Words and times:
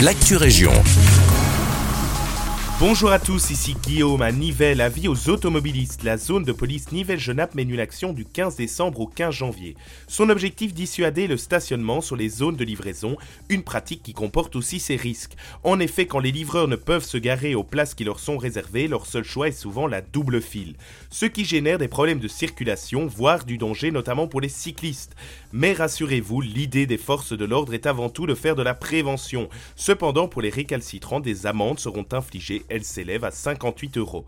l'actu 0.00 0.36
région. 0.36 0.72
Bonjour 2.78 3.10
à 3.10 3.18
tous, 3.18 3.48
ici 3.48 3.74
Guillaume 3.86 4.20
à 4.20 4.30
Nivelles. 4.30 4.82
Avis 4.82 5.08
aux 5.08 5.30
automobilistes. 5.30 6.02
La 6.02 6.18
zone 6.18 6.42
de 6.42 6.52
police 6.52 6.92
Nivelles-Genappe 6.92 7.54
mène 7.54 7.70
une 7.70 7.80
action 7.80 8.12
du 8.12 8.26
15 8.26 8.56
décembre 8.56 9.00
au 9.00 9.06
15 9.06 9.34
janvier. 9.34 9.78
Son 10.08 10.28
objectif 10.28 10.74
dissuader 10.74 11.26
le 11.26 11.38
stationnement 11.38 12.02
sur 12.02 12.16
les 12.16 12.28
zones 12.28 12.56
de 12.56 12.64
livraison, 12.64 13.16
une 13.48 13.62
pratique 13.62 14.02
qui 14.02 14.12
comporte 14.12 14.56
aussi 14.56 14.78
ses 14.78 14.96
risques. 14.96 15.36
En 15.64 15.80
effet, 15.80 16.04
quand 16.04 16.18
les 16.18 16.32
livreurs 16.32 16.68
ne 16.68 16.76
peuvent 16.76 17.02
se 17.02 17.16
garer 17.16 17.54
aux 17.54 17.64
places 17.64 17.94
qui 17.94 18.04
leur 18.04 18.18
sont 18.18 18.36
réservées, 18.36 18.88
leur 18.88 19.06
seul 19.06 19.24
choix 19.24 19.48
est 19.48 19.52
souvent 19.52 19.86
la 19.86 20.02
double 20.02 20.42
file. 20.42 20.74
Ce 21.08 21.24
qui 21.24 21.46
génère 21.46 21.78
des 21.78 21.88
problèmes 21.88 22.20
de 22.20 22.28
circulation, 22.28 23.06
voire 23.06 23.46
du 23.46 23.56
danger, 23.56 23.90
notamment 23.90 24.28
pour 24.28 24.42
les 24.42 24.50
cyclistes. 24.50 25.16
Mais 25.50 25.72
rassurez-vous, 25.72 26.42
l'idée 26.42 26.84
des 26.84 26.98
forces 26.98 27.32
de 27.32 27.44
l'ordre 27.46 27.72
est 27.72 27.86
avant 27.86 28.10
tout 28.10 28.26
de 28.26 28.34
faire 28.34 28.54
de 28.54 28.62
la 28.62 28.74
prévention. 28.74 29.48
Cependant, 29.76 30.28
pour 30.28 30.42
les 30.42 30.50
récalcitrants, 30.50 31.20
des 31.20 31.46
amendes 31.46 31.78
seront 31.78 32.04
infligées 32.12 32.65
elle 32.68 32.84
s'élève 32.84 33.24
à 33.24 33.30
58 33.30 33.98
euros. 33.98 34.26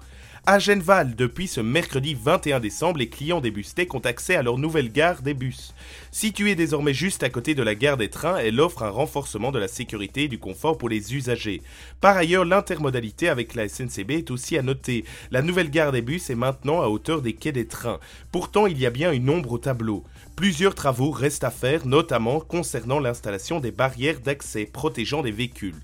À 0.51 0.59
Genval, 0.59 1.15
depuis 1.15 1.47
ce 1.47 1.60
mercredi 1.60 2.15
21 2.15 2.61
décembre, 2.61 3.01
les 3.01 3.11
clients 3.11 3.42
des 3.42 3.51
Bustec 3.51 3.92
ont 3.95 3.98
accès 3.98 4.34
à 4.34 4.42
leur 4.42 4.56
nouvelle 4.56 4.91
gare 4.91 5.20
des 5.20 5.34
bus. 5.34 5.74
Située 6.11 6.55
désormais 6.55 6.95
juste 6.95 7.23
à 7.23 7.28
côté 7.28 7.55
de 7.55 7.62
la 7.62 7.74
gare 7.74 7.98
des 7.98 8.09
trains, 8.09 8.38
elle 8.38 8.59
offre 8.59 8.83
un 8.83 8.88
renforcement 8.88 9.52
de 9.52 9.59
la 9.59 9.69
sécurité 9.69 10.23
et 10.23 10.28
du 10.28 10.38
confort 10.38 10.78
pour 10.78 10.88
les 10.88 11.14
usagers. 11.14 11.61
Par 12.01 12.16
ailleurs, 12.16 12.47
l'intermodalité 12.47 13.28
avec 13.28 13.55
la 13.55 13.69
SNCB 13.69 14.12
est 14.12 14.30
aussi 14.30 14.56
à 14.56 14.62
noter. 14.62 15.05
La 15.30 15.42
nouvelle 15.42 15.69
gare 15.69 15.92
des 15.92 16.00
bus 16.00 16.30
est 16.30 16.34
maintenant 16.34 16.80
à 16.80 16.89
hauteur 16.89 17.20
des 17.20 17.34
quais 17.34 17.52
des 17.52 17.66
trains. 17.66 18.00
Pourtant, 18.33 18.66
il 18.66 18.78
y 18.78 18.86
a 18.86 18.91
bien 18.91 19.12
une 19.12 19.28
ombre 19.28 19.52
au 19.52 19.59
tableau. 19.59 20.02
Plusieurs 20.34 20.75
travaux 20.75 21.11
restent 21.11 21.45
à 21.45 21.50
faire, 21.50 21.84
notamment 21.84 22.41
concernant 22.41 23.00
l'installation 23.00 23.61
des 23.61 23.73
barrières 23.73 24.20
d'accès 24.20 24.64
protégeant 24.64 25.20
des 25.20 25.33
véhicules. 25.33 25.77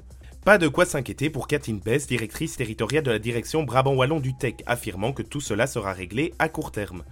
Pas 0.44 0.58
de 0.58 0.68
quoi 0.68 0.84
s'inquiéter 0.84 1.30
pour 1.30 1.48
Katine 1.48 1.80
Bess, 1.80 2.06
directrice 2.06 2.58
territoriale 2.58 3.02
de 3.02 3.10
la 3.10 3.18
direction 3.18 3.62
Brabant-Wallon 3.62 4.20
du 4.20 4.36
TEC, 4.36 4.62
affirmant 4.66 5.14
que 5.14 5.22
tout 5.22 5.40
cela 5.40 5.66
sera 5.66 5.94
réglé 5.94 6.34
à 6.38 6.50
court 6.50 6.70
terme. 6.70 7.02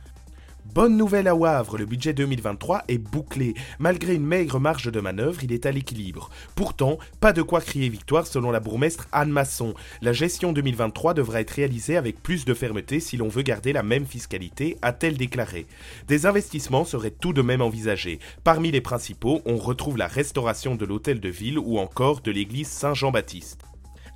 Bonne 0.65 0.97
nouvelle 0.97 1.29
à 1.29 1.35
Wavre, 1.35 1.77
le 1.77 1.85
budget 1.85 2.15
2023 2.15 2.85
est 2.89 2.97
bouclé. 2.97 3.53
Malgré 3.79 4.15
une 4.15 4.25
maigre 4.25 4.59
marge 4.59 4.91
de 4.91 5.01
manœuvre, 5.01 5.43
il 5.45 5.53
est 5.53 5.67
à 5.67 5.73
l'équilibre. 5.73 6.31
Pourtant, 6.55 6.99
pas 7.21 7.35
de 7.35 7.43
quoi 7.43 7.61
crier 7.61 7.91
victoire 7.91 8.27
selon 8.27 8.51
la 8.51 8.61
bourgmestre 8.61 9.07
Anne 9.13 9.31
Masson. 9.31 9.75
La 10.01 10.15
gestion 10.15 10.53
2023 10.53 11.13
devra 11.13 11.43
être 11.43 11.51
réalisée 11.51 11.99
avec 11.99 12.23
plus 12.23 12.47
de 12.47 12.55
fermeté 12.55 13.01
si 13.01 13.19
l'on 13.19 13.29
veut 13.29 13.43
garder 13.43 13.75
la 13.75 13.83
même 13.83 14.07
fiscalité, 14.07 14.79
a-t-elle 14.81 15.19
déclaré. 15.19 15.67
Des 16.09 16.25
investissements 16.25 16.87
seraient 16.87 17.11
tout 17.11 17.35
de 17.35 17.43
même 17.43 17.61
envisagés. 17.61 18.19
Parmi 18.43 18.71
les 18.71 18.81
principaux, 18.81 19.43
on 19.45 19.59
retrouve 19.59 19.99
la 19.99 20.07
restauration 20.07 20.75
de 20.75 20.87
l'hôtel 20.87 21.21
de 21.21 21.29
ville 21.29 21.59
ou 21.59 21.79
encore 21.79 22.21
de 22.23 22.31
l'église 22.31 22.69
Saint-Jean-Baptiste. 22.69 23.65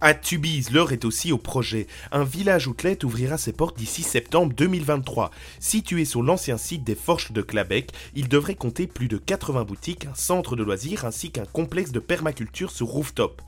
À 0.03 0.13
Tubize, 0.13 0.73
l'heure 0.73 0.93
est 0.93 1.07
aussi 1.07 1.33
au 1.33 1.39
projet. 1.39 1.87
Un 2.13 2.23
village 2.23 2.69
outlet 2.69 3.03
ouvrira 3.03 3.39
ses 3.39 3.55
portes 3.55 3.79
d'ici 3.79 4.03
septembre 4.03 4.53
2023. 4.55 5.31
Situé 5.59 6.05
sur 6.05 6.23
l'ancien 6.23 6.59
site 6.59 6.85
des 6.85 6.95
Forges 6.95 7.33
de 7.33 7.41
Clabec, 7.41 7.93
il 8.15 8.29
devrait 8.29 8.57
compter 8.57 8.87
plus 8.87 9.09
de 9.09 9.17
80 9.17 9.65
boutiques, 9.65 10.05
un 10.05 10.15
centre 10.15 10.55
de 10.55 10.63
loisirs 10.63 11.07
ainsi 11.07 11.31
qu'un 11.31 11.47
complexe 11.47 11.93
de 11.93 11.99
permaculture 11.99 12.73
sur 12.73 12.89
rooftop. 12.89 13.41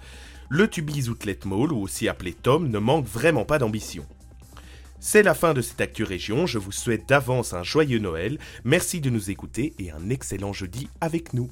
Le 0.48 0.68
Tubize 0.68 1.10
Outlet 1.10 1.38
Mall, 1.44 1.70
ou 1.70 1.82
aussi 1.82 2.08
appelé 2.08 2.32
Tom, 2.32 2.70
ne 2.70 2.78
manque 2.78 3.06
vraiment 3.06 3.44
pas 3.44 3.58
d'ambition. 3.58 4.06
C'est 5.00 5.22
la 5.22 5.34
fin 5.34 5.52
de 5.52 5.60
cette 5.60 5.82
Actu 5.82 6.02
Région, 6.02 6.46
je 6.46 6.56
vous 6.56 6.72
souhaite 6.72 7.06
d'avance 7.06 7.52
un 7.52 7.62
joyeux 7.62 7.98
Noël, 7.98 8.38
merci 8.64 9.02
de 9.02 9.10
nous 9.10 9.30
écouter 9.30 9.74
et 9.78 9.90
un 9.90 10.08
excellent 10.08 10.54
jeudi 10.54 10.88
avec 11.02 11.34
nous. 11.34 11.50